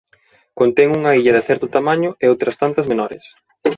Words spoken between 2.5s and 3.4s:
tantas menores.